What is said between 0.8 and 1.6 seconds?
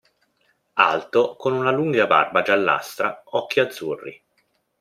Alto, con